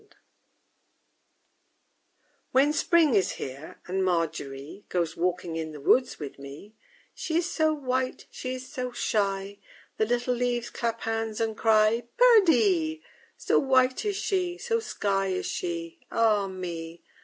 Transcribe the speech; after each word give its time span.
_I 0.03 0.13
When 2.51 2.73
Spring 2.73 3.13
is 3.13 3.33
here 3.33 3.79
and 3.85 4.03
MARGERY 4.03 4.83
Goes 4.89 5.15
walking 5.15 5.57
in 5.57 5.73
the 5.73 5.79
woods 5.79 6.17
with 6.19 6.39
me, 6.39 6.73
She 7.13 7.37
is 7.37 7.47
so 7.51 7.71
white, 7.71 8.25
she 8.31 8.55
is 8.55 8.65
so 8.67 8.91
shy, 8.93 9.59
The 9.97 10.07
little 10.07 10.33
leaves 10.33 10.71
clap 10.71 11.01
hands 11.01 11.39
and 11.39 11.55
cry 11.55 12.07
_Perdie! 12.17 13.03
So 13.37 13.59
white 13.59 14.03
is 14.03 14.15
she, 14.15 14.57
so 14.57 14.79
sky 14.79 15.27
is 15.27 15.45
she, 15.45 15.99
Ah 16.09 16.47
me! 16.47 17.03